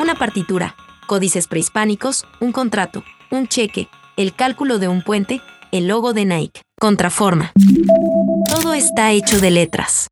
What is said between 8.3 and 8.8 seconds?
Todo